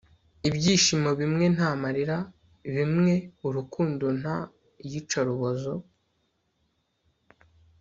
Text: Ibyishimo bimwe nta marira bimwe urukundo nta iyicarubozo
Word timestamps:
Ibyishimo 0.47 1.09
bimwe 1.19 1.45
nta 1.55 1.69
marira 1.81 2.17
bimwe 2.75 3.13
urukundo 3.47 4.05
nta 4.19 4.37
iyicarubozo 4.85 5.73